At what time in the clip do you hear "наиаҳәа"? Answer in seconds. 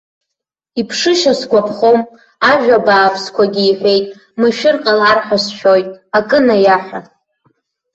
6.45-6.99